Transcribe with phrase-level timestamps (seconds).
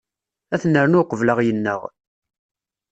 [0.53, 1.81] Ad t-nernu uqebl ad ɣ-yennaɣ.